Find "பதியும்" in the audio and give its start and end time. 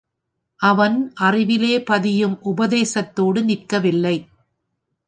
1.83-2.35